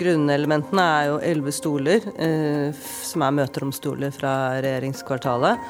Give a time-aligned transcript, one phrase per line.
[0.00, 2.72] Grunnelementene er jo elleve stoler, eh,
[3.04, 4.32] som er møteromstoler fra
[4.64, 5.60] regjeringskvartalet.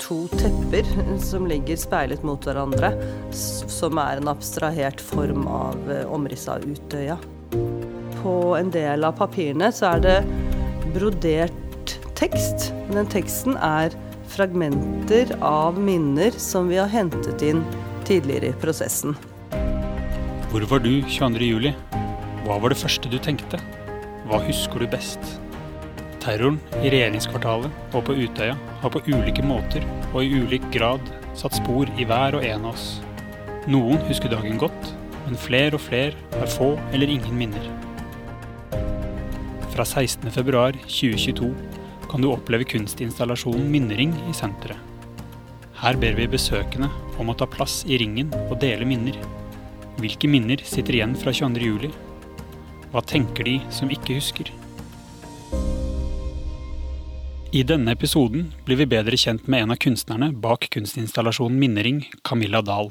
[0.00, 0.88] To tepper
[1.20, 2.94] som ligger speilet mot hverandre,
[3.34, 7.18] som er en abstrahert form av eh, omrisset av Utøya.
[8.22, 10.18] På en del av papirene så er det
[10.96, 12.70] brodert tekst.
[12.88, 13.92] Den teksten er
[14.32, 17.60] fragmenter av minner som vi har hentet inn
[18.08, 19.18] tidligere i prosessen.
[20.48, 21.44] Hvor var du 22.
[21.44, 21.76] juli?
[22.48, 23.58] Hva var det første du tenkte?
[24.24, 25.20] Hva husker du best?
[26.22, 31.58] Terroren i regjeringskvartalet og på Utøya har på ulike måter og i ulik grad satt
[31.58, 32.86] spor i hver og en av oss.
[33.68, 34.94] Noen husker dagen godt,
[35.26, 37.68] men flere og flere har få eller ingen minner.
[39.76, 41.52] Fra 16.2.2022
[42.08, 44.80] kan du oppleve kunstinstallasjonen Minnering i senteret.
[45.84, 46.88] Her ber vi besøkende
[47.20, 49.20] om å ta plass i ringen og dele minner.
[50.00, 52.07] Hvilke minner sitter igjen fra 22.07?
[52.92, 54.48] Hva tenker de som ikke husker?
[57.48, 62.60] I denne episoden blir vi bedre kjent med en av kunstnerne bak kunstinstallasjonen Minnering, Camilla
[62.64, 62.90] Dahl.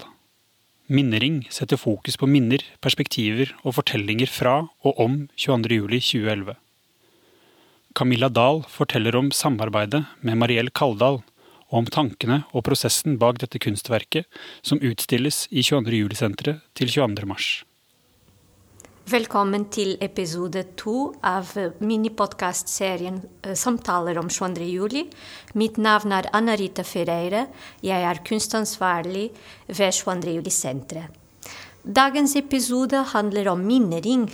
[0.87, 6.55] Minnering setter fokus på minner, perspektiver og fortellinger fra og om 22.07.2011.
[7.97, 11.23] Camilla Dahl forteller om samarbeidet med Mariell Kaldal,
[11.67, 14.29] og om tankene og prosessen bak dette kunstverket,
[14.61, 15.97] som utstilles i 22.
[16.01, 17.27] juli-senteret til 22.
[17.27, 17.49] mars.
[19.07, 24.65] Velkommen til episode to av minipodkastserien eh, Samtaler om 22.
[24.67, 25.05] juli.
[25.55, 27.45] Mitt navn er Anna Rita Ferreira.
[27.79, 29.29] Jeg er kunstansvarlig
[29.69, 30.33] ved 22.
[30.35, 31.07] juli-senteret.
[31.87, 34.27] Dagens episode handler om minnering.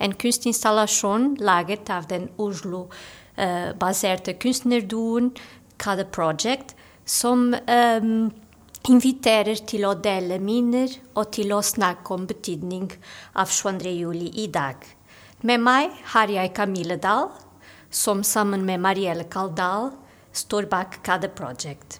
[0.00, 5.34] En kunstinstallasjon laget av den Oslo-baserte uh, kunstnerduoen
[5.76, 6.72] Kada Project,
[7.04, 8.32] som um,
[8.86, 12.86] inviterer til å dele minner og til å snakke om betydning
[13.34, 13.92] av 22.
[13.98, 14.78] juli i dag.
[15.46, 17.30] Med meg har jeg Camille Dahl,
[17.90, 19.90] som sammen med Marielle Kaldal
[20.36, 21.98] står bak Kada Project.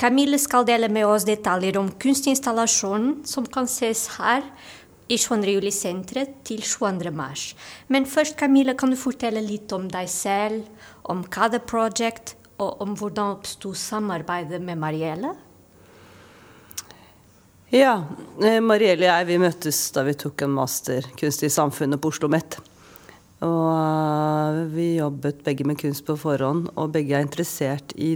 [0.00, 4.42] Camille skal dele med oss detaljer om kunstinstallasjonen som kan ses her
[5.12, 5.52] i 22.
[5.52, 7.12] juli-senteret til 22.
[7.14, 7.52] mars.
[7.92, 10.64] Men først, Camille, kan du fortelle litt om deg selv,
[11.04, 15.34] om Kada Project og om hvordan oppsto samarbeidet med Marielle?
[17.72, 18.04] Ja,
[18.44, 22.10] eh, Marielle og jeg vi møttes da vi tok en master kunst i samfunnet på
[22.12, 22.58] Oslo OsloMet.
[23.46, 28.10] Og eh, vi jobbet begge med kunst på forhånd, og begge er interessert i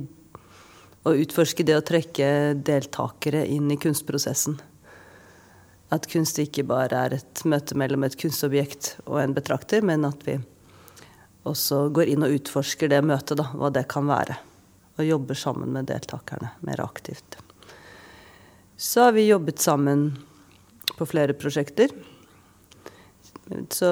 [1.08, 2.28] å utforske det å trekke
[2.68, 4.58] deltakere inn i kunstprosessen.
[5.88, 10.20] At kunst ikke bare er et møte mellom et kunstobjekt og en betrakter, men at
[10.28, 10.36] vi
[11.48, 14.36] også går inn og utforsker det møtet, da, hva det kan være.
[15.00, 17.40] Og jobber sammen med deltakerne mer aktivt.
[18.76, 20.10] Så har vi jobbet sammen
[20.96, 21.92] på flere prosjekter.
[23.72, 23.90] Så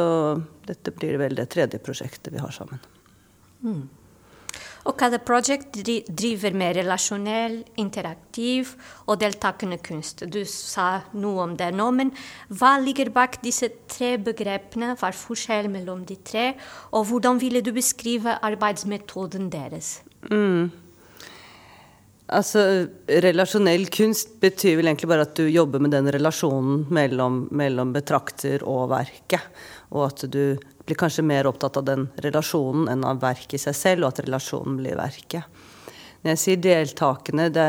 [0.66, 2.80] dette blir vel det tredje prosjektet vi har sammen.
[3.64, 3.84] Mm.
[4.84, 8.74] Og Kada Project driver med relasjonell, interaktiv
[9.06, 10.26] og deltakende kunst.
[10.28, 12.12] Du sa noe om det nå, men
[12.52, 14.92] hva ligger bak disse tre begrepene?
[15.00, 16.50] Hva er forskjellen mellom de tre?
[16.92, 20.02] Og hvordan ville du beskrive arbeidsmetoden deres?
[20.28, 20.68] Mm.
[22.26, 27.92] Altså, Relasjonell kunst betyr vel egentlig bare at du jobber med den relasjonen mellom, mellom
[27.92, 29.44] betrakter og verket.
[29.92, 33.76] Og at du blir kanskje mer opptatt av den relasjonen enn av verket i seg
[33.76, 35.44] selv, og at relasjonen blir verket.
[36.24, 37.68] Når jeg sier deltakende, det,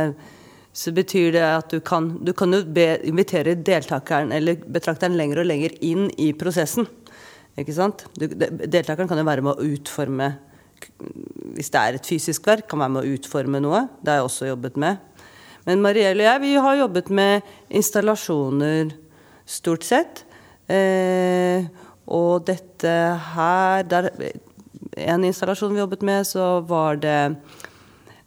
[0.72, 5.50] så betyr det at du kan, du kan be, invitere deltakeren eller betrakteren lenger og
[5.52, 6.88] lenger inn i prosessen.
[7.60, 8.08] Ikke sant?
[8.16, 10.32] Du, deltakeren kan jo være med å utforme
[11.56, 13.86] Hvis det er et fysisk verk, kan være med å utforme noe.
[14.02, 15.02] Det har jeg også jobbet med.
[15.66, 18.94] Men Marielle og jeg vi har jobbet med installasjoner
[19.50, 20.24] stort sett.
[20.69, 21.66] Eh,
[22.06, 22.91] og dette
[23.36, 24.09] her der,
[24.96, 27.36] En installasjon vi jobbet med, så var det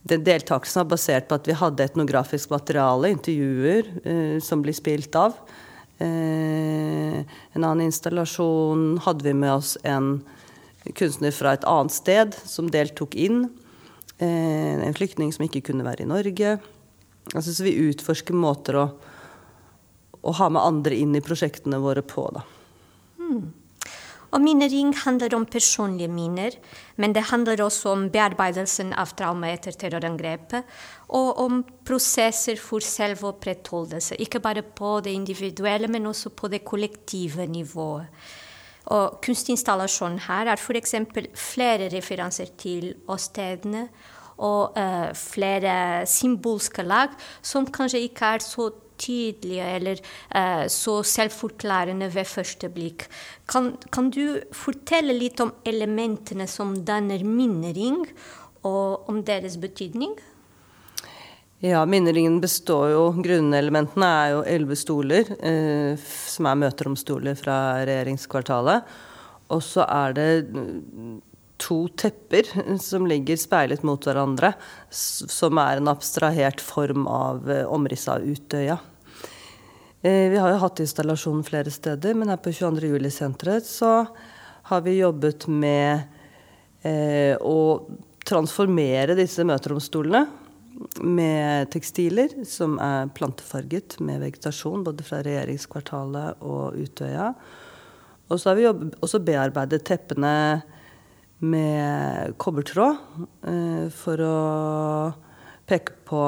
[0.09, 5.17] den deltakelsen var basert på at vi hadde etnografisk materiale, intervjuer, eh, som blir spilt
[5.17, 5.37] av.
[5.99, 10.21] Eh, en annen installasjon hadde vi med oss en
[10.97, 13.47] kunstner fra et annet sted som deltok inn.
[14.19, 16.57] Eh, en flyktning som ikke kunne være i Norge.
[17.35, 18.87] Altså, så vi utforsker måter å,
[20.23, 22.29] å ha med andre inn i prosjektene våre på.
[22.35, 22.45] da.
[23.21, 23.49] Hmm.
[24.29, 26.53] Og minnering handler om personlige minner,
[27.01, 30.67] men det handler også om bearbeidelsen av trauma etter terrorangrepet,
[31.17, 37.49] og om prosesser for selvopprettholdelse, ikke bare på det individuelle, men også på det kollektive
[37.49, 38.13] nivået.
[38.95, 40.95] Og Kunstinstallasjonen her er f.eks.
[41.37, 43.89] flere referanser til åstedene
[44.39, 50.01] og uh, flere symbolske lag som kanskje ikke er så tydelige eller
[50.35, 53.07] uh, så selvforklarende ved første blikk.
[53.51, 58.03] Kan, kan, du fortelle litt om elementene som danner minnering,
[58.67, 60.17] og om deres betydning?
[61.59, 68.87] Ja, minneringen består jo Grunnelementene er jo elleve stoler, eh, som er møteromstoler fra regjeringskvartalet.
[69.51, 70.29] Og så er det
[71.59, 72.47] to tepper
[72.79, 74.53] som ligger speilet mot hverandre,
[74.95, 78.79] som er en abstrahert form av eh, omrisset av Utøya.
[80.07, 82.87] Eh, vi har jo hatt installasjon flere steder, men her på 22.
[82.95, 84.05] juli-senteret så
[84.71, 86.07] har vi jobbet med
[86.87, 87.83] eh, å
[88.29, 90.38] transformere disse møteromstolene
[91.03, 97.33] med tekstiler som er plantefarget med vegetasjon både fra regjeringskvartalet og Utøya.
[98.29, 100.35] Og så har vi også bearbeidet teppene
[101.39, 102.97] med kobbertråd
[103.47, 104.39] eh, for å
[105.69, 106.23] peke på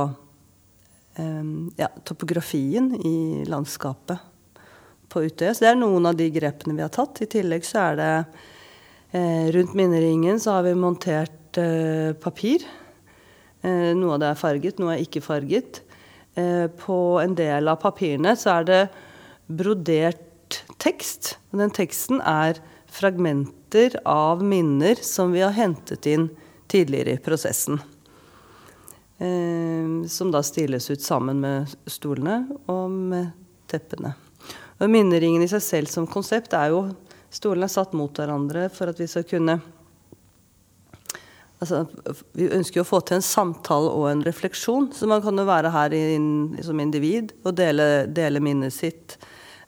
[1.19, 1.51] eh,
[1.81, 4.29] ja, topografien i landskapet
[5.11, 5.53] på Utøya.
[5.55, 7.25] Så det er noen av de grepene vi har tatt.
[7.25, 8.13] I tillegg så er det
[9.19, 11.37] eh, rundt minneringen så har vi montert
[12.23, 12.63] papir.
[13.63, 15.83] Eh, noe av det er farget, noe er ikke farget.
[16.39, 18.83] Eh, på en del av papirene så er det
[19.51, 21.37] brodert tekst.
[21.53, 22.61] Og den teksten er
[22.91, 26.31] fragmenter av minner som vi har hentet inn
[26.71, 27.83] tidligere i prosessen.
[29.21, 33.31] Eh, som da stilles ut sammen med stolene og med
[33.71, 34.15] teppene.
[34.81, 36.85] Og Minneringen i seg selv som konsept er jo
[37.31, 39.61] Stolene er satt mot hverandre for at vi skal kunne
[41.61, 41.85] altså,
[42.37, 44.91] Vi ønsker jo å få til en samtale og en refleksjon.
[44.97, 49.21] Så man kan jo være her in, som individ og dele, dele minnet sitt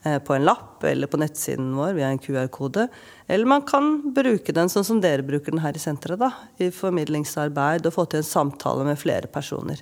[0.05, 2.89] Eh, på en lapp eller på nettsiden vår via en QR-kode.
[3.27, 6.73] Eller man kan bruke den sånn som dere bruker den her i senteret, da, i
[6.75, 9.79] formidlingsarbeid og få til en samtale med flere personer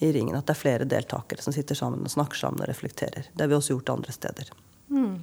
[0.00, 0.38] i ringen.
[0.38, 3.28] At det er flere deltakere som sitter sammen og snakker sammen og reflekterer.
[3.28, 4.54] Det har vi også gjort andre steder.
[4.88, 5.20] Mm.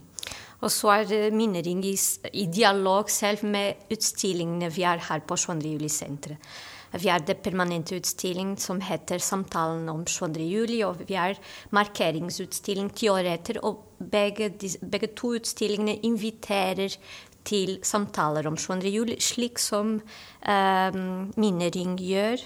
[0.60, 1.96] Og så er Minnering i,
[2.34, 5.76] i dialog selv med utstillingene vi har her på 22.
[5.78, 6.52] juli-senteret.
[6.90, 10.40] Vi har det permanente utstilling som heter 'Samtalen om 22.
[10.40, 11.38] juli', og vi har
[11.72, 13.60] markeringsutstilling ti år etter.
[13.64, 14.50] Og begge,
[14.82, 16.98] begge to utstillingene inviterer
[17.46, 18.90] til samtaler om 22.
[18.90, 20.02] juli, slik som
[20.42, 20.92] eh,
[21.38, 22.42] Minnering gjør.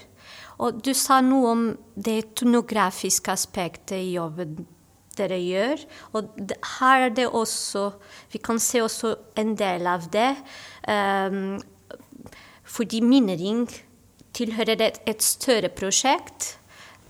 [0.58, 1.64] Og du sa noe om
[1.96, 4.66] det etnografiske aspektet i jobben
[5.18, 5.84] dere gjør.
[6.14, 6.30] Og
[6.78, 7.92] her er det også
[8.32, 10.32] Vi kan se også en del av det.
[10.88, 11.60] Um,
[12.64, 13.68] fordi Minnering
[14.34, 16.56] tilhører et, et større prosjekt,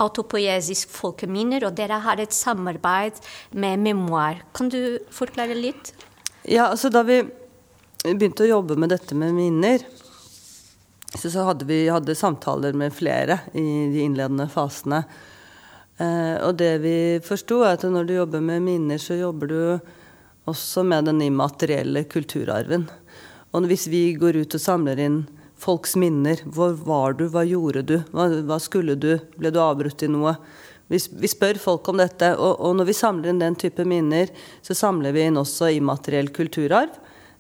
[0.03, 3.21] autopoesisk folkeminner, og dere har et samarbeid
[3.55, 4.43] med Memoar.
[4.55, 5.95] Kan du forklare litt?
[6.45, 7.23] Ja, altså Da vi
[8.05, 9.85] begynte å jobbe med dette med minner,
[11.15, 13.65] så, så hadde vi hadde samtaler med flere i
[13.95, 15.05] de innledende fasene.
[15.99, 19.61] Eh, og det vi forsto, er at når du jobber med minner, så jobber du
[20.51, 22.89] også med den immaterielle kulturarven.
[23.55, 25.23] Og hvis vi går ut og samler inn
[25.65, 26.41] folks minner.
[26.45, 30.37] Hvor var du, hva gjorde du, hva, hva skulle du, ble du avbrutt i noe?
[30.93, 34.31] Vi, vi spør folk om dette, og, og, når vi samler inn den type minner,
[34.65, 36.99] så samler vi inn også immateriell kulturarv,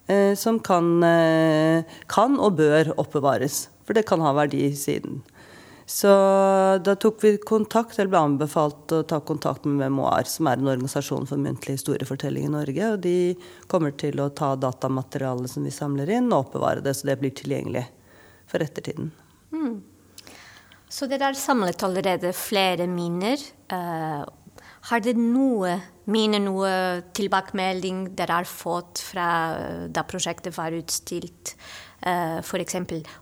[0.08, 3.66] eh, som kan, eh, kan, og bør oppbevares.
[3.84, 5.20] For det kan ha verdi siden.
[5.86, 6.08] Så
[6.80, 10.70] da tok vi kontakt, eller ble anbefalt å ta kontakt med Memoar, som er en
[10.72, 12.92] organisasjon for muntlig historiefortelling i Norge.
[12.94, 13.16] Og de
[13.68, 17.34] kommer til å ta datamaterialet som vi samler inn, og oppbevare det, så det blir
[17.36, 17.84] tilgjengelig
[18.48, 19.12] for ettertiden.
[19.52, 19.82] Mm.
[20.88, 23.40] Så dere har samlet allerede flere minner.
[23.72, 24.24] Uh,
[24.88, 25.78] har dere noe
[26.12, 26.70] minner, noe
[27.16, 31.56] tilbakemelding dere har fått fra uh, da prosjektet var utstilt?
[32.04, 32.76] Uh, eh, F.eks.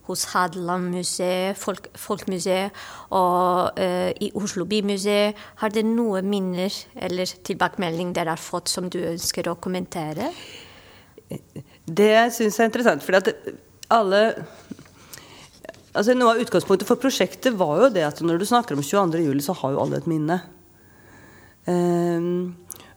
[0.08, 2.72] hos Hadeland-museet, Folk, Folkmuseet
[3.10, 5.38] og uh, i Oslo bymuseet.
[5.62, 10.32] Har dere noen minner eller tilbakemelding dere har fått som du ønsker å kommentere?
[11.86, 13.04] Det syns jeg er interessant.
[13.06, 13.54] fordi at
[13.92, 14.22] alle
[15.92, 19.26] Altså, noe av utgangspunktet for prosjektet var jo det at når du snakker om 22.
[19.26, 20.38] juli, så har jo alle et minne.
[21.68, 22.54] Um,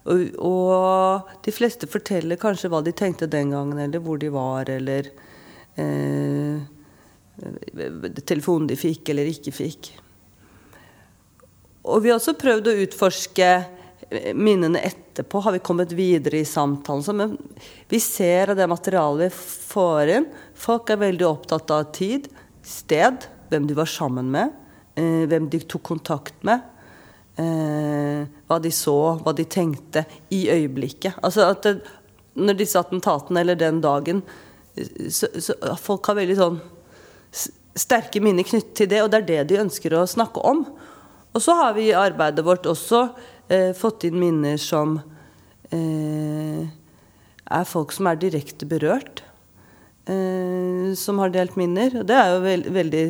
[0.08, 4.72] og, og, de fleste forteller kanskje hva de tenkte den gangen, eller hvor de var,
[4.72, 5.12] eller
[8.26, 9.92] telefonen de fikk eller ikke fikk.
[11.86, 13.50] Og vi har også prøvd å utforske
[14.38, 15.40] minnene etterpå.
[15.40, 17.18] Har vi kommet videre i samtalen?
[17.18, 17.38] Men
[17.90, 20.30] vi ser av det materialet vi får inn.
[20.58, 22.30] Folk er veldig opptatt av tid
[22.66, 24.54] sted, hvem de var sammen med,
[24.96, 26.62] eh, hvem de tok kontakt med.
[27.38, 31.20] Eh, hva de så, hva de tenkte i øyeblikket.
[31.22, 31.82] Altså at det,
[32.36, 34.24] når disse attentatene eller den dagen
[35.10, 36.58] så, så Folk har veldig sånn
[37.76, 40.64] sterke minner knyttet til det, og det er det de ønsker å snakke om.
[41.36, 43.02] Og så har vi i arbeidet vårt også
[43.52, 44.96] eh, fått inn minner som
[45.76, 46.64] eh,
[47.46, 49.26] er folk som er direkte berørt,
[50.08, 52.00] eh, som har delt minner.
[52.00, 53.06] Og det er jo veld, veldig,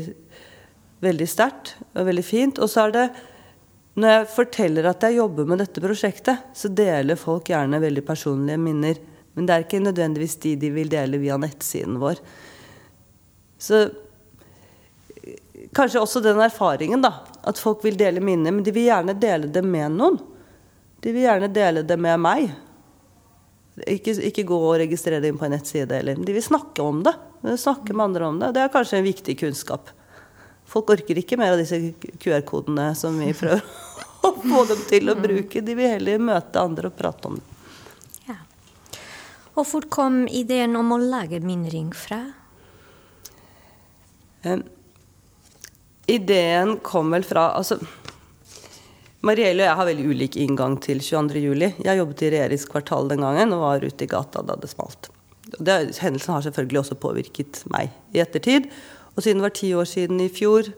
[1.05, 2.61] veldig sterkt og veldig fint.
[2.61, 3.07] Og så er det
[3.95, 8.59] når jeg forteller at jeg jobber med dette prosjektet, så deler folk gjerne veldig personlige
[8.59, 8.97] minner.
[9.35, 12.21] Men det er ikke nødvendigvis de de vil dele via nettsiden vår.
[13.59, 13.85] Så
[15.75, 17.11] kanskje også den erfaringen, da.
[17.43, 20.19] At folk vil dele minner, men de vil gjerne dele det med noen.
[21.03, 22.47] De vil gjerne dele det med meg.
[23.91, 25.99] Ikke, ikke gå og registrere det inn på en nettside.
[25.99, 26.17] Eller.
[26.17, 27.13] De vil snakke om det.
[27.43, 28.53] De Snakke med andre om det.
[28.55, 29.91] Det er kanskje en viktig kunnskap.
[30.65, 31.77] Folk orker ikke mer av disse
[32.23, 33.61] QR-kodene som vi prøver
[34.25, 35.61] å få dem til å bruke.
[35.61, 37.54] De vil heller møte andre og prate om det.
[39.55, 42.19] Og hvor kom ideen om å lage minring fra?
[44.45, 44.65] Um,
[46.11, 47.79] ideen kom vel fra altså,
[49.25, 51.81] Marielle og jeg har veldig ulik inngang til 22.07.
[51.81, 55.09] Jeg jobbet i Regjeringskvartalet den gangen og var ute i gata da det smalt.
[55.55, 58.67] Det, hendelsen har selvfølgelig også påvirket meg i ettertid.
[59.15, 60.69] Og siden det var ti år siden i fjor,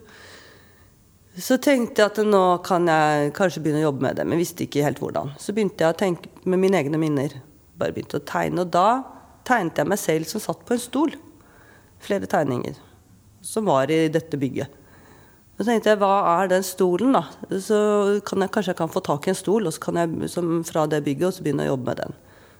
[1.37, 4.65] så tenkte jeg at nå kan jeg kanskje begynne å jobbe med det, men visste
[4.65, 5.33] ikke helt hvordan.
[5.41, 7.35] Så begynte jeg å tenke med mine egne minner.
[7.77, 8.65] Bare begynte å tegne.
[8.65, 9.03] Og da
[9.47, 11.15] tegnet jeg meg selv som satt på en stol.
[12.03, 12.77] Flere tegninger
[13.41, 14.73] som var i dette bygget.
[15.57, 17.23] Så tenkte jeg, hva er den stolen, da?
[17.63, 17.77] Så
[18.27, 20.59] kan jeg, kanskje jeg kan få tak i en stol og så kan jeg, som,
[20.67, 22.17] fra det bygget og så begynne å jobbe med den.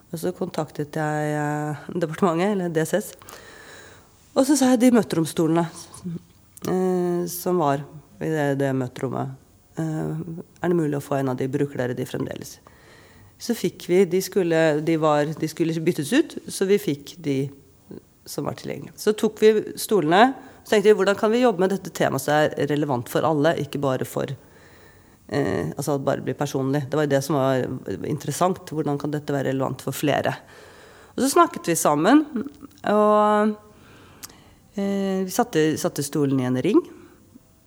[0.07, 3.11] Og så kontaktet jeg eh, departementet, eller DSS.
[4.37, 7.85] Og så sa jeg de møteromstolene eh, som var
[8.23, 9.35] i det, det møterommet.
[9.77, 11.49] Eh, er det mulig å få en av de?
[11.53, 12.57] Bruker dere de fremdeles?
[13.37, 17.39] Så fikk vi De skulle, de var, de skulle byttes ut, så vi fikk de
[18.27, 18.97] som var tilgjengelige.
[18.99, 20.33] Så tok vi stolene
[20.67, 23.53] så tenkte vi hvordan kan vi jobbe med dette temaet som er relevant for alle,
[23.63, 26.81] ikke bare for eh, Altså bare blir personlig.
[26.91, 27.63] Det var jo det som var
[28.03, 28.59] interessant.
[28.75, 30.33] Hvordan kan dette være relevant for flere?
[31.15, 32.25] Og så snakket vi sammen.
[32.83, 33.55] Og
[34.75, 36.83] eh, vi satte, satte, stolen i en ring.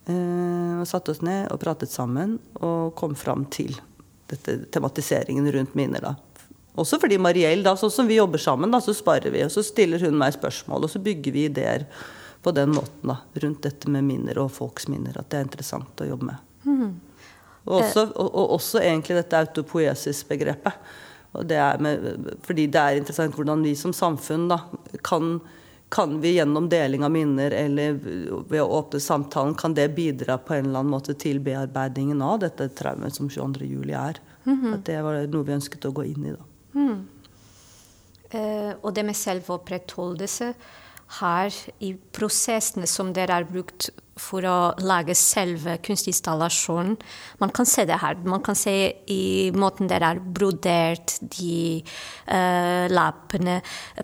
[0.05, 3.81] Eh, og satte oss ned og pratet sammen og kom fram til
[4.31, 6.01] dette tematiseringen rundt minner.
[6.05, 6.15] da.
[6.79, 9.43] Også fordi Mariell, da, sånn som vi jobber sammen, da, så sparer vi.
[9.45, 11.87] Og så stiller hun meg spørsmål, og så bygger vi ideer
[12.43, 13.11] på den måten.
[13.13, 15.19] da, Rundt dette med minner og folks minner.
[15.19, 16.49] At det er interessant å jobbe med.
[16.65, 16.91] Mm.
[17.67, 20.73] Og, også, og, og, også, egentlig dette autopoesis-begrepet.
[22.43, 24.63] fordi det er interessant hvordan vi som samfunn da,
[25.07, 25.39] kan,
[25.91, 27.93] kan vi gjennom deling av minner eller
[28.49, 32.39] ved å åpne samtalen, kan det bidra på en eller annen måte til bearbeidingen av
[32.45, 33.67] dette traumet som 22.
[33.67, 34.21] juli er?
[34.45, 34.75] Mm -hmm.
[34.75, 36.31] At det var noe vi ønsket å gå inn i.
[36.31, 36.45] da.
[36.75, 37.09] Mm.
[38.31, 40.55] Eh, og det med selvopprettholdelse
[41.19, 43.91] her i prosessene som dere har brukt
[44.21, 46.97] for å lage selve kunstinstallasjonen.
[47.41, 48.19] Man kan se det her.
[48.29, 48.75] Man kan se
[49.11, 51.81] i måten dere har brodert de
[52.29, 53.61] uh, lappene,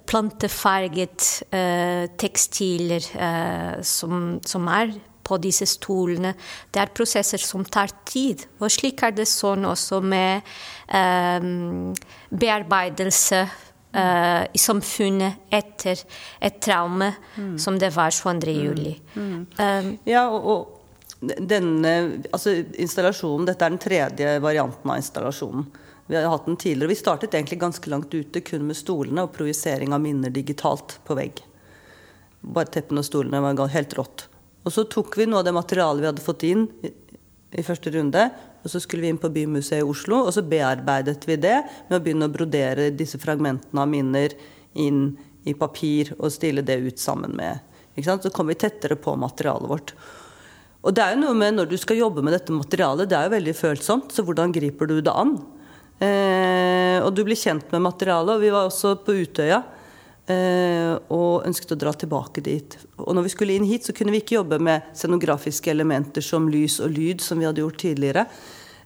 [0.09, 4.97] plantefarget uh, tekstiler uh, som, som, er
[5.27, 6.33] på disse stolene.
[6.71, 8.47] Det er prosesser som tar tid.
[8.63, 10.47] Og slik er det sånn også med
[12.31, 13.41] bearbeidelse
[13.97, 16.03] uh, i samfunnet etter
[16.41, 17.57] et traume mm.
[17.59, 18.53] som det var 22.
[18.53, 18.63] Mm.
[18.65, 18.95] juli.
[19.15, 19.47] Mm.
[19.59, 20.73] Um, ja, og, og,
[21.17, 21.93] denne
[22.29, 25.67] altså installasjonen, Dette er den tredje varianten av installasjonen.
[26.07, 26.93] Vi har hatt den tidligere.
[26.93, 31.17] Vi startet egentlig ganske langt ute kun med stolene og projisering av minner digitalt på
[31.19, 31.41] vegg.
[32.47, 34.29] Bare teppene og stolene var helt rått.
[34.67, 36.93] Og så tok vi noe av det materialet vi hadde fått inn i,
[37.59, 38.29] i første runde,
[38.67, 42.01] og så skulle vi inn på Bymuseet i Oslo, og så bearbeidet vi det med
[42.01, 44.35] å begynne å brodere disse fragmentene av minner
[44.75, 45.13] inn
[45.47, 47.63] i papir og stille det ut sammen med.
[48.03, 49.95] Så kom vi tettere på materialet vårt.
[50.83, 53.31] Og det er jo noe med Når du skal jobbe med dette materialet, det er
[53.31, 55.39] jo veldig følsomt, så hvordan griper du det an?
[56.03, 58.35] Eh, og du blir kjent med materialet.
[58.35, 59.63] Og vi var også på Utøya
[60.27, 62.75] Eh, og ønsket å dra tilbake dit.
[62.99, 66.49] Og når vi skulle inn hit, så kunne vi ikke jobbe med scenografiske elementer som
[66.51, 68.25] lys og lyd, som vi hadde gjort tidligere.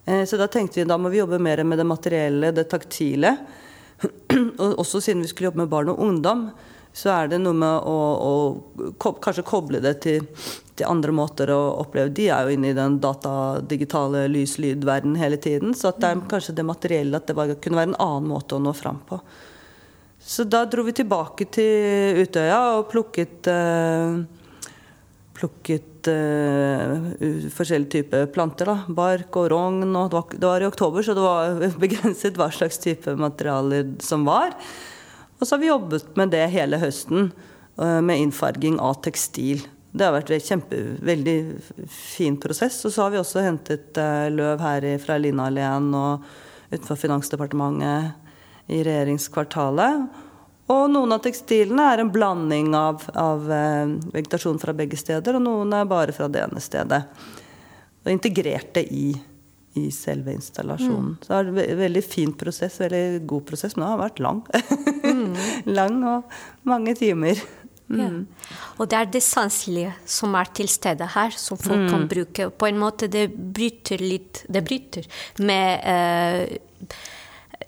[0.04, 3.36] Eh, så da tenkte vi da må vi jobbe mer med det materielle, det taktile.
[4.62, 6.48] Og også siden vi skulle jobbe med barn og ungdom,
[6.92, 10.24] så er det noe med å, å kanskje koble det til,
[10.74, 12.10] til, andre måter å oppleve.
[12.16, 15.76] De er jo inne i den datadigitale lys-lyd-verden hele tiden.
[15.78, 18.62] Så det er kanskje det materielle at det var, kunne være en annen måte å
[18.64, 19.20] nå fram på.
[20.20, 24.18] Så da dro vi tilbake til Utøya og plukket uh,
[25.40, 27.10] plukket uh,
[27.54, 28.68] forskjellige typer planter.
[28.68, 29.96] da, Bark og rogn.
[29.96, 33.96] og det var, det var, i oktober, så det var begrenset hva slags type materialer
[34.04, 34.54] som var.
[35.40, 37.32] Og så har vi jobbet med det hele høsten,
[37.80, 39.66] uh, med innfarging av tekstil.
[39.92, 41.38] det har vært en kjempe, veldig
[41.90, 42.84] fin prosess.
[42.84, 46.26] Og så har vi også hentet uh, løv her fra Linnaleen og
[46.70, 48.12] utenfor Finansdepartementet
[48.70, 50.28] i regjeringskvartalet.
[50.70, 55.44] Og noen av tekstilene er en blanding av, av uh, vegetasjon fra begge steder, og
[55.44, 57.02] noen er bare fra det ene stedet.
[58.04, 59.10] Og integrerte i,
[59.80, 61.16] i selve installasjonen.
[61.16, 61.22] Mm.
[61.24, 64.44] Så det er en veldig fin prosess, veldig god prosess, men den har vært lang.
[65.02, 65.40] mm.
[65.78, 66.38] lang og
[66.70, 67.42] mange timer.
[67.90, 68.06] Ja.
[68.06, 68.26] Mm.
[68.78, 71.88] Og det er det sanselige som er til stede her, som folk mm.
[71.90, 72.50] kan bruke.
[72.54, 75.08] På en måte det bryter litt Det bryter
[75.42, 77.00] med uh,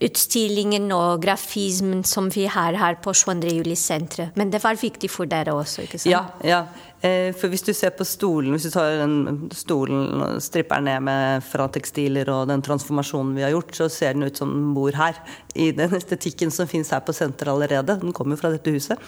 [0.03, 3.53] utstillingen og grafismen som vi har her på 22.
[3.59, 4.37] juli-senteret.
[4.39, 6.11] Men det var viktig for dere også, ikke sant?
[6.13, 6.63] Ja, ja.
[7.03, 10.91] Eh, for hvis du ser på stolen, hvis du tar den stolen og stripper den
[10.91, 14.53] ned med fra tekstiler og den transformasjonen vi har gjort, så ser den ut som
[14.55, 15.19] den bor her.
[15.55, 17.99] I den estetikken som fins her på senteret allerede.
[18.03, 19.03] Den kommer jo fra dette huset.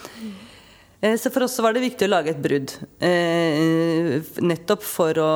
[1.01, 2.75] Eh, så for oss var det viktig å lage et brudd.
[2.99, 5.33] Eh, nettopp for å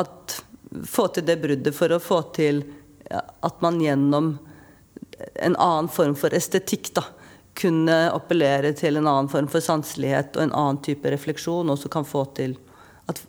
[0.00, 0.38] at,
[0.88, 2.62] få til det bruddet, for å få til
[3.10, 4.36] at man gjennom
[5.34, 7.04] en annen form for estetikk da,
[7.60, 11.90] kunne appellere til en annen form for sanselighet og en annen type refleksjon, og så
[11.92, 12.56] kan få til
[13.10, 13.22] at,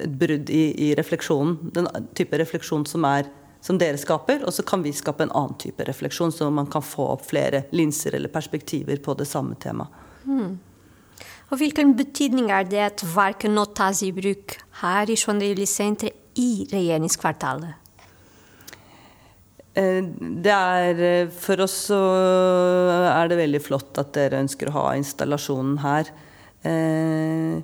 [0.00, 1.72] et brudd i, i, refleksjonen.
[1.74, 3.30] Den type refleksjon som, er,
[3.64, 6.84] som dere skaper, og så kan vi skape en annen type refleksjon, så man kan
[6.84, 10.00] få opp flere linser eller perspektiver på det samme temaet.
[10.28, 10.60] Mm.
[11.52, 16.64] Og hvilken betydning er det at verken nå tas i bruk her i journalistsenteret i
[16.70, 17.81] regjeringskvartalet?
[19.74, 20.02] Eh,
[20.44, 22.00] det er, eh, for oss så
[23.08, 26.10] er det veldig flott at dere ønsker å ha installasjonen her.
[26.62, 27.62] Eh,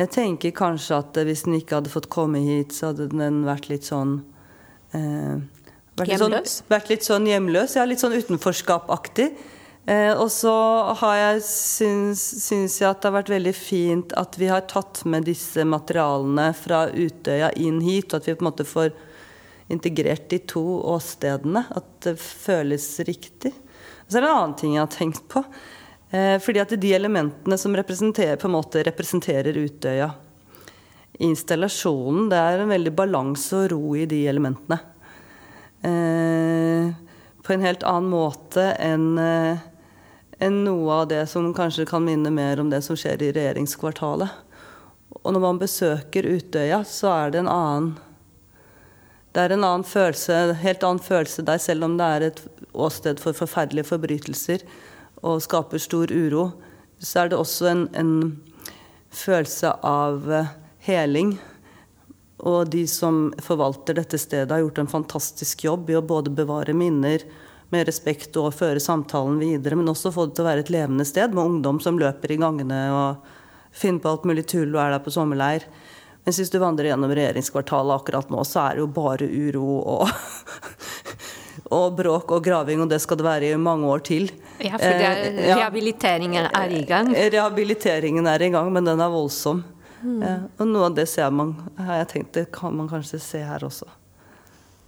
[0.00, 3.70] jeg tenker kanskje at hvis den ikke hadde fått komme hit, så hadde den vært
[3.72, 4.20] litt sånn
[4.92, 6.52] vært litt sånn- hjemløs?
[6.58, 7.84] Sånn, vært litt sånn hjemløs, ja.
[7.84, 9.30] Litt sånn utenforskapaktig.
[9.88, 10.52] Eh, og så
[11.00, 15.02] har jeg syns, syns jeg at det har vært veldig fint at vi har tatt
[15.08, 18.92] med disse materialene fra Utøya inn hit, og at vi på en måte får
[19.70, 21.64] integrert de to åstedene.
[21.70, 23.52] At det føles riktig.
[24.04, 25.44] Og så er det en annen ting jeg har tenkt på.
[26.10, 30.10] Eh, fordi at de elementene som representerer, på en måte representerer Utøya
[31.20, 34.80] installasjonen, det er en veldig balanse og ro i de elementene.
[35.84, 36.90] Eh,
[37.40, 39.66] på en helt annen måte enn eh,
[40.40, 44.30] enn noe av det som kanskje kan minne mer om det som skjer i regjeringskvartalet.
[45.20, 47.90] Og når man besøker Utøya, så er det en annen
[49.30, 52.40] Det er en annen følelse, helt annen følelse der, selv om det er et
[52.74, 54.64] åsted for forferdelige forbrytelser
[55.22, 56.48] og skaper stor uro,
[56.98, 58.14] så er det også en, en
[59.14, 60.50] følelse av eh,
[60.86, 61.36] heling.
[62.40, 66.74] Og de som forvalter dette stedet, har gjort en fantastisk jobb i å både bevare
[66.76, 67.24] minner,
[67.70, 71.04] med respekt og føre samtalen videre, men også få det til å være et levende
[71.06, 73.28] sted med ungdom som løper i gangene og
[73.70, 75.68] finner på alt mulig tull og er der på sommerleir.
[76.24, 80.10] Mens hvis du vandrer gjennom regjeringskvartalet akkurat nå, så er det jo bare uro og,
[81.78, 84.28] og bråk og graving, og det skal det være i mange år til.
[84.60, 87.14] Ja, for det, eh, rehabiliteringen er i gang?
[87.16, 89.64] Eh, rehabiliteringen er i gang, men den er voldsom.
[90.00, 90.20] Mm.
[90.20, 93.42] Ja, og noe av det ser man, har jeg tenkt, det kan man kanskje se
[93.44, 93.88] her også.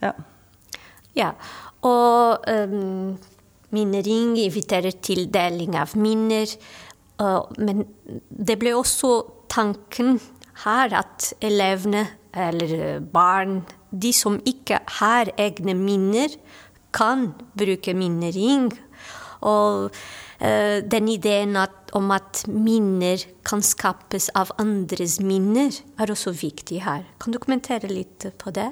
[0.02, 0.12] Ja.
[1.16, 1.32] ja.
[1.86, 3.18] Og um,
[3.72, 6.50] Minnering inviterer til deling av minner.
[7.20, 7.86] Uh, men
[8.28, 9.14] det ble også
[9.52, 10.18] tanken
[10.64, 16.32] her at elevene, eller barn, de som ikke har egne minner,
[16.92, 18.70] kan bruke minnering.
[19.42, 26.34] Og uh, den ideen at, om at minner kan skapes av andres minner, er også
[26.36, 27.04] viktig her.
[27.20, 28.70] Kan du kommentere litt på det?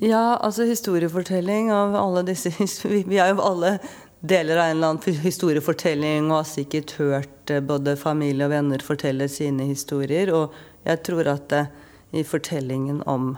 [0.00, 2.52] Ja, altså historiefortelling av alle disse
[2.88, 3.76] Vi er jo alle
[4.22, 8.84] deler av en eller annen historiefortelling og har sikkert hørt eh, både familie og venner
[8.86, 10.30] fortelle sine historier.
[10.34, 10.54] Og
[10.86, 11.64] jeg tror at det,
[12.12, 13.34] i fortellingen om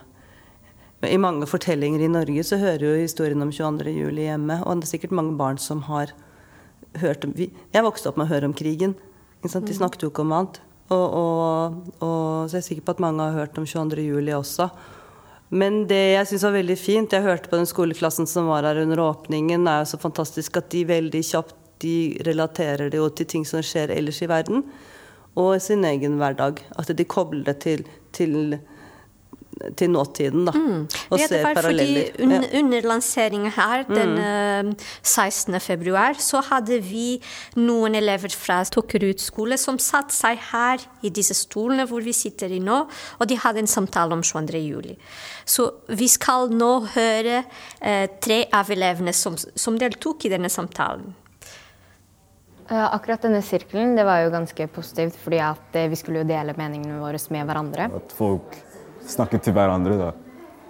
[1.05, 3.93] I mange fortellinger i Norge så hører jo historien om 22.
[3.93, 4.61] juli hjemme.
[4.65, 6.13] Og det er sikkert mange barn som har
[7.01, 8.97] hørt om Jeg vokste opp med å høre om krigen.
[9.45, 9.69] De mm.
[9.77, 10.61] snakket jo ikke om annet.
[10.93, 14.05] Og, og, og, så jeg er sikker på at mange har hørt om 22.
[14.05, 14.69] juli også.
[15.55, 18.81] Men det jeg syns var veldig fint, jeg hørte på den skoleklassen som var her
[18.83, 23.29] under åpningen, er jo så fantastisk at de veldig kjapt de relaterer det jo til
[23.29, 24.65] ting som skjer ellers i verden,
[25.39, 26.63] og sin egen hverdag.
[26.79, 28.59] At de kobler det til, til
[29.79, 30.53] til nåtiden, da.
[30.55, 30.85] Mm.
[31.11, 32.11] Og ja, ser paralleller.
[32.17, 34.75] Fordi un, under lanseringen her den mm.
[35.03, 35.55] 16.
[35.55, 37.21] Eh, februar, så hadde vi
[37.57, 42.53] noen elever fra Tokkerud skole som satte seg her i disse stolene hvor vi sitter
[42.53, 42.85] i nå,
[43.19, 44.63] og de hadde en samtale om 22.
[44.65, 44.97] juli.
[45.45, 47.43] Så vi skal nå høre
[47.81, 51.15] eh, tre av elevene som, som deltok i denne samtalen.
[52.65, 56.97] Akkurat denne sirkelen det var jo ganske positivt, fordi at vi skulle jo dele meningene
[57.03, 57.91] våre med hverandre.
[57.93, 58.57] At folk
[59.11, 60.13] snakket til hverandre da,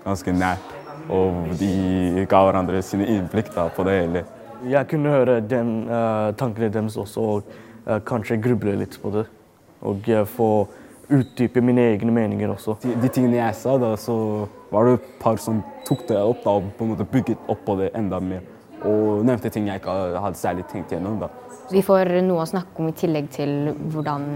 [0.04, 0.72] ganske nært.
[1.12, 4.24] Og de ga hverandre sine innblikk da, på det hele.
[4.64, 7.52] Jeg kunne høre den, uh, tankene deres også, og
[7.84, 9.26] uh, kanskje gruble litt på det.
[9.84, 10.48] Og uh, få
[11.12, 12.78] utdype mine egne meninger også.
[12.82, 14.16] De, de, tingene jeg sa, da, så
[14.72, 17.60] var det et par som tok det opp da, og på en måte bygget opp
[17.66, 18.46] på det enda mer.
[18.84, 19.92] Og nevnte ting jeg ikke
[20.24, 21.20] hadde særlig tenkt gjennom.
[21.20, 21.28] da.
[21.72, 24.26] Vi får noe å snakke om i tillegg til hvordan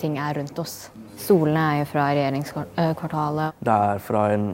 [0.00, 0.76] ting er rundt oss.
[1.16, 3.56] Stolene er jo fra regjeringskvartalet.
[3.64, 4.50] Det er fra en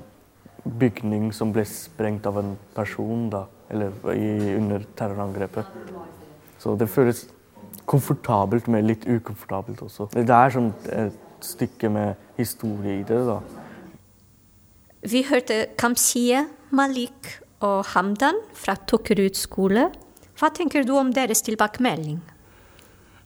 [0.62, 5.66] bygning som ble sprengt av en person da, eller i, under terrorangrepet.
[6.62, 7.24] Så det føles
[7.90, 10.08] komfortabelt, men litt ukomfortabelt også.
[10.14, 13.18] Det er sånn et stykke med historie i det.
[13.26, 13.40] da.
[15.02, 19.88] Vi hørte Kamsie, Malik og Hamdan fra Tokerud skole.
[20.42, 22.16] Hva tenker du om deres tilbakemelding?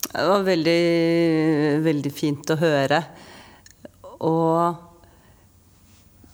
[0.05, 0.83] Det var veldig,
[1.81, 2.99] veldig fint å høre.
[4.29, 4.77] Og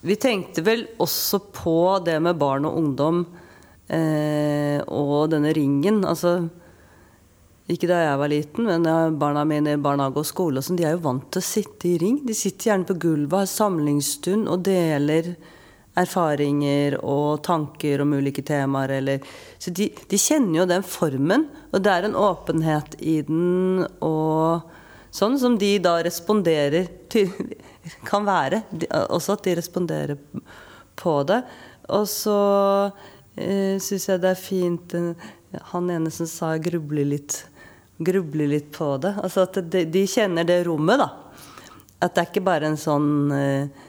[0.03, 3.23] vi tenkte vel også på det med barn og ungdom
[3.87, 6.03] eh, og denne ringen.
[6.03, 6.51] Altså
[7.71, 10.89] ikke da jeg var liten, men barna mine i barnehage og skole og sånn, de
[10.89, 12.19] er jo vant til å sitte i ring.
[12.27, 15.37] De sitter gjerne på gulvet, har samlingsstund og deler
[15.99, 18.97] erfaringer og tanker om ulike temaer.
[18.99, 19.27] Eller,
[19.59, 23.85] så de, de, kjenner jo den formen, og det er en åpenhet i den.
[24.01, 24.79] og
[25.13, 27.29] Sånn som de da responderer til
[28.09, 28.63] Kan være
[29.11, 30.17] også at de responderer
[30.97, 31.41] på det.
[31.93, 32.37] Og så
[33.35, 35.27] eh, syns jeg det er fint eh,
[35.73, 37.43] Han ene som sa 'gruble litt,
[37.99, 39.19] gruble litt på det'.
[39.19, 41.11] Altså at de, de, kjenner det rommet, da.
[42.01, 43.83] At det er ikke bare en sånn eh,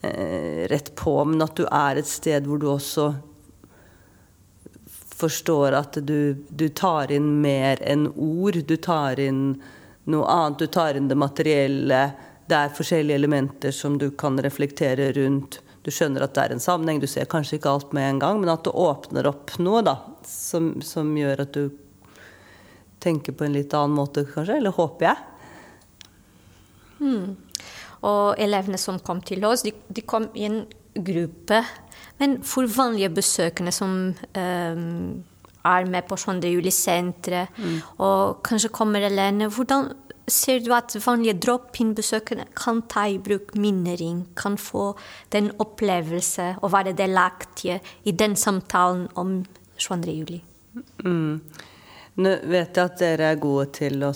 [0.00, 3.08] rett på, men at du er et sted hvor du også
[5.18, 8.60] forstår at du, du tar inn mer enn ord.
[8.66, 9.56] Du tar inn
[10.06, 10.58] noe annet.
[10.62, 12.02] Du tar inn det materielle.
[12.48, 15.60] Det er forskjellige elementer som du kan reflektere rundt.
[15.82, 17.02] Du skjønner at det er en sammenheng.
[17.02, 19.96] Du ser kanskje ikke alt med en gang, men at du åpner opp noe da,
[20.26, 21.68] som, som gjør at du
[23.02, 24.60] tenker på en litt annen måte, kanskje.
[24.60, 25.18] Eller håper jeg.
[26.98, 27.36] Hmm.
[28.06, 30.60] Og elevene som kom til oss, de, de, kom i en
[30.94, 31.62] gruppe.
[32.18, 35.24] Men for vanlige besøkende som um,
[35.64, 36.52] er med på 22.
[36.54, 37.80] juli-senteret, mm.
[37.98, 39.50] og kanskje kommer alene.
[39.50, 39.90] Hvordan
[40.28, 44.92] ser du at vanlige drop-in-besøkende kan ta i bruk minnering, kan få
[45.32, 49.44] den opplevelse og være delaktige i den samtalen om
[49.78, 50.12] 22.
[50.12, 50.44] juli?
[51.04, 51.40] Mm.
[52.18, 54.12] Nå vet jeg at dere er gode til å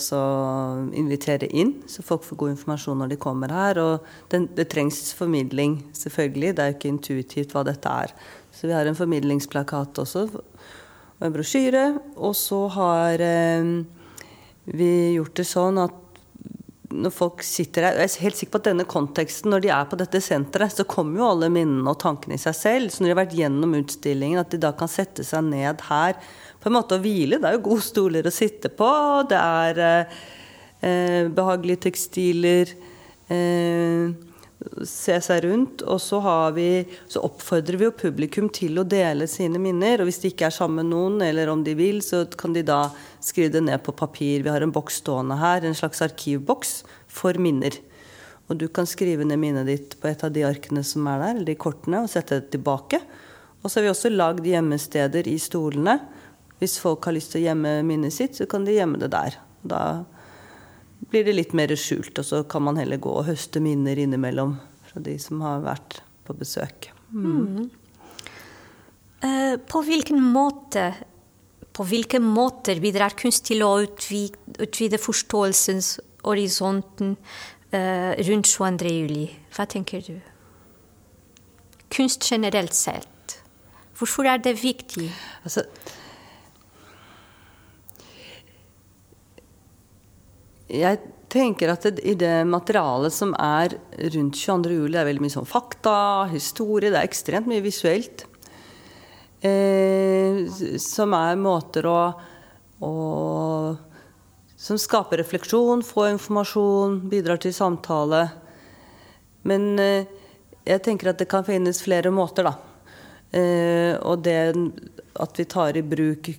[0.98, 3.78] invitere inn, så folk får god informasjon når de kommer her.
[3.78, 6.50] Og det, det trengs formidling, selvfølgelig.
[6.56, 8.14] Det er jo ikke intuitivt hva dette er.
[8.50, 11.84] Så vi har en formidlingsplakat også og en brosjyre.
[12.18, 13.70] Og så har eh,
[14.74, 16.01] vi gjort det sånn at
[16.92, 19.88] når folk sitter her Jeg er helt sikker på at denne konteksten, når de er
[19.88, 22.92] på dette senteret, så kommer jo alle minnene og tankene i seg selv.
[22.92, 26.18] Så når de har vært gjennom utstillingen, at de da kan sette seg ned her
[26.62, 27.40] på en måte å hvile.
[27.42, 28.90] Det er jo gode stoler å sitte på.
[29.30, 30.20] Det er eh,
[30.88, 32.74] eh behagelige tekstiler.
[33.32, 34.31] Eh,
[34.88, 35.84] se seg rundt.
[35.86, 36.20] Og så,
[36.56, 40.00] vi, så, oppfordrer vi jo publikum til å dele sine minner.
[40.00, 42.64] Og hvis de ikke er sammen med noen, eller om de vil, så kan de
[42.66, 42.84] da
[43.22, 44.44] skrive det ned på papir.
[44.44, 47.78] Vi har en boks stående her, en slags arkivboks for minner.
[48.50, 51.36] Og du kan skrive ned minnet ditt på et av de arkene som er der,
[51.36, 53.00] eller de kortene, og sette det tilbake.
[53.62, 56.00] Og så har vi også lagd gjemmesteder i stolene.
[56.62, 59.38] Hvis folk har lyst til å gjemme minnet sitt, så kan de gjemme det der.
[59.62, 59.82] Da
[61.10, 64.56] blir det litt mer skjult, og så kan man heller gå og høste minner innimellom
[64.88, 66.90] fra de som har vært på besøk.
[67.10, 67.26] Mm.
[67.32, 67.70] Mm.
[69.22, 70.92] Uh, på hvilken måte
[71.72, 78.92] på hvilke måter bidrar kunst til å utvide, utvide forståelseshorisonten uh, rundt 22.
[78.92, 79.24] juli?
[79.56, 80.20] Hva tenker du?
[81.92, 83.08] Kunst generelt sett.
[83.96, 85.12] Hvorfor er det viktig?
[85.44, 85.60] Altså,
[90.72, 91.00] Jeg
[91.32, 93.74] tenker at det, i det materialet som er
[94.14, 94.76] rundt 22.
[94.78, 95.96] juli, det er veldig mye sånn fakta,
[96.32, 98.24] historie, det er ekstremt mye visuelt.
[99.44, 100.44] Eh,
[100.80, 102.00] som er måter å,
[102.86, 102.92] å
[104.62, 108.28] Som skaper refleksjon, får informasjon, bidrar til samtale.
[109.42, 110.06] Men eh,
[110.62, 112.52] jeg tenker at det kan finnes flere måter, da.
[113.34, 114.54] Eh, og det
[115.20, 116.30] at vi tar i bruk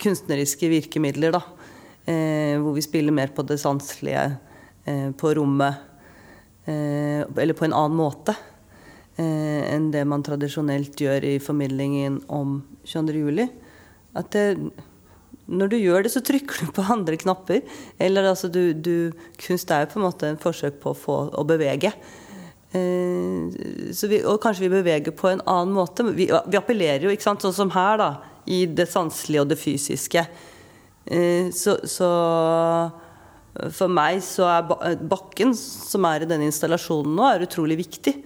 [0.00, 1.42] kunstneriske virkemidler, da
[2.04, 4.24] hvor vi spiller mer på det sanselige,
[4.84, 5.74] eh, på rommet.
[6.64, 8.36] Eh, eller på en annen måte
[9.22, 12.54] enn det man tradisjonelt gjør i formidlingen om
[12.88, 13.18] 22.
[13.20, 13.44] juli.
[14.18, 14.56] At det,
[15.52, 17.60] når du gjør det, så trykker du på andre knapper.
[18.00, 19.12] Eller altså du, du
[19.42, 21.92] Kunst er jo på en måte en forsøk på å få å bevege.
[22.72, 23.52] Eh,
[24.08, 26.06] vi, og kanskje vi beveger på en annen måte.
[26.08, 28.10] Vi, vi, appellerer jo, ikke sant, sånn som her, da.
[28.48, 30.24] I det sanselige og det fysiske.
[31.06, 32.10] Eh, så, så,
[33.74, 38.16] for meg så er bakken som er i denne installasjonen nå, er utrolig viktig.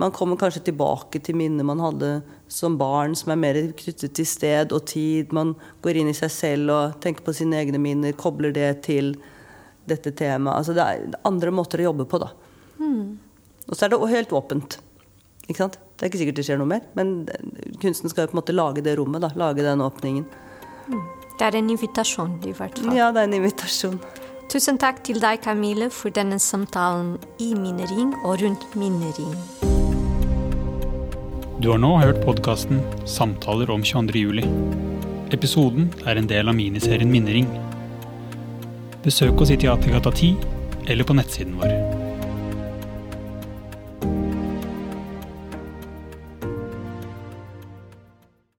[0.00, 4.28] Man kommer kanskje tilbake til minner man hadde som barn, som er mer knyttet til
[4.28, 5.34] sted og tid.
[5.36, 5.52] Man
[5.84, 9.12] går inn i seg selv og tenker på sine egne minner, kobler det til
[9.90, 10.62] dette temaet.
[10.62, 12.30] Altså det er andre måter å jobbe på, da.
[12.80, 13.18] Mm.
[13.68, 14.78] Og så er det helt åpent.
[15.50, 15.80] Ikke sant?
[15.98, 17.26] Det er ikke sikkert det skjer noe mer, men
[17.82, 19.20] kunsten skal jo på en måte lage det rommet.
[19.20, 20.24] da, Lage den åpningen.
[20.88, 21.19] Mm.
[21.40, 22.92] Det er en invitasjon, i hvert fall.
[22.92, 23.94] Ja, det er en invitasjon.
[24.52, 29.32] Tusen takk til deg, Camille, for denne samtalen i Minnering og rundt Minnering.
[31.64, 34.20] Du har nå hørt podkasten 'Samtaler om 22.
[34.20, 34.44] juli'.
[35.32, 37.48] Episoden er en del av miniserien Minnering.
[39.02, 40.36] Besøk oss i Teatergata 10
[40.88, 41.99] eller på nettsiden vår.